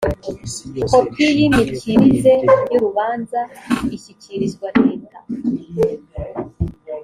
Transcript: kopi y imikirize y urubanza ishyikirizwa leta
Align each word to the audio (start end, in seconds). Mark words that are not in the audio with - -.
kopi 0.91 1.25
y 1.37 1.39
imikirize 1.47 2.33
y 2.71 2.73
urubanza 2.77 3.41
ishyikirizwa 3.95 4.67
leta 4.81 5.17